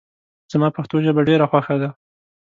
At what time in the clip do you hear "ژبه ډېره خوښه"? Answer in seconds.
1.05-1.75